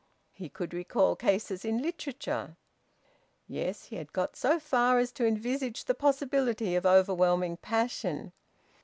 [0.31, 2.57] He could recall cases in literature...
[3.47, 8.33] Yes, he had got so far as to envisage the possibility of overwhelming passion...